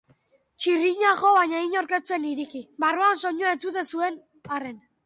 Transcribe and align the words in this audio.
Txirrina 0.63 1.11
jo 1.19 1.33
baina 1.35 1.61
inork 1.67 1.93
ez 1.99 2.01
zuen 2.09 2.27
ireki, 2.33 2.65
barruan 2.87 3.25
soinua 3.27 3.57
entzuten 3.59 3.91
zuten 3.95 4.21
arren. 4.59 4.87